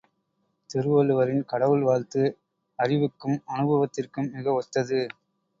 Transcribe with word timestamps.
திருவள்ளுவரின் 0.69 1.43
கடவுள் 1.45 1.81
வாழ்த்து, 1.81 2.23
அறிவுக்கும் 2.79 3.37
அனுபவத்திற்கும் 3.45 4.31
மிக 4.31 4.53
ஒத்தது. 4.53 5.01